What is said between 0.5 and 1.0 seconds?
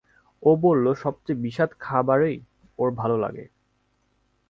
বলল,